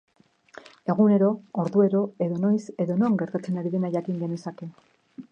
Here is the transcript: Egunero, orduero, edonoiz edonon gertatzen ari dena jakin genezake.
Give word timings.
Egunero, 0.93 1.27
orduero, 1.63 2.01
edonoiz 2.27 2.63
edonon 2.85 3.19
gertatzen 3.23 3.59
ari 3.63 3.73
dena 3.75 3.93
jakin 3.97 4.17
genezake. 4.23 4.71